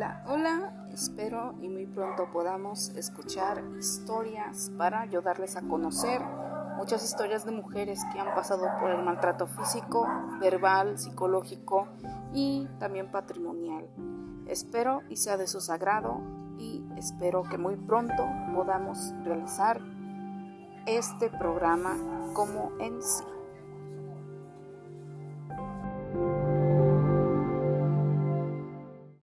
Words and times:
Hola, 0.00 0.24
hola. 0.28 0.86
espero 0.94 1.56
y 1.60 1.68
muy 1.68 1.84
pronto 1.84 2.30
podamos 2.32 2.88
escuchar 2.96 3.62
historias 3.78 4.72
para 4.78 5.02
ayudarles 5.02 5.56
a 5.56 5.60
conocer 5.60 6.22
muchas 6.78 7.04
historias 7.04 7.44
de 7.44 7.52
mujeres 7.52 8.00
que 8.10 8.18
han 8.18 8.34
pasado 8.34 8.66
por 8.80 8.92
el 8.92 9.02
maltrato 9.02 9.46
físico, 9.46 10.08
verbal, 10.40 10.98
psicológico 10.98 11.86
y 12.32 12.66
también 12.78 13.10
patrimonial. 13.10 13.90
Espero 14.46 15.02
y 15.10 15.18
sea 15.18 15.36
de 15.36 15.46
su 15.46 15.60
sagrado 15.60 16.22
y 16.56 16.82
espero 16.96 17.42
que 17.42 17.58
muy 17.58 17.76
pronto 17.76 18.26
podamos 18.54 19.12
realizar 19.22 19.82
este 20.86 21.28
programa 21.28 21.94
como 22.32 22.72
en 22.80 23.02
sí. 23.02 23.24